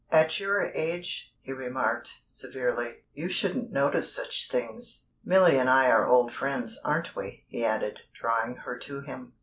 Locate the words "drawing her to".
8.19-9.01